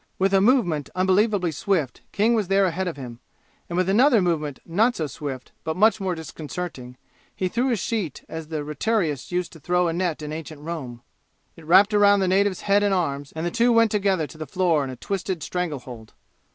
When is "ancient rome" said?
10.33-11.03